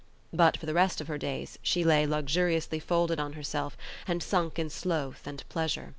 [0.33, 3.77] But for the rest of her days she lay luxuriously folded on herself
[4.07, 5.89] and sunk in sloth and pleasure.